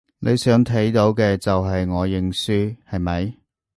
[0.17, 3.37] 你想睇到嘅就係我認輸，係咪？